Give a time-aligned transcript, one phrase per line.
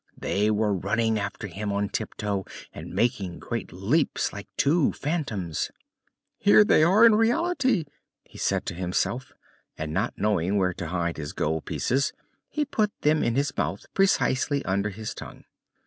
[0.17, 5.69] They were running after him on tiptoe and making great leaps like two phantoms.
[6.39, 7.83] "Here they are in reality!"
[8.23, 9.31] he said to himself
[9.77, 12.13] and, not knowing where to hide his gold pieces,
[12.49, 15.43] he put them in his mouth precisely under his tongue.